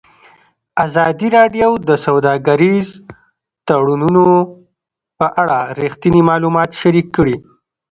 [0.85, 2.87] ازادي راډیو د سوداګریز
[3.67, 4.23] تړونونه
[5.19, 7.35] په اړه رښتیني معلومات شریک کړي.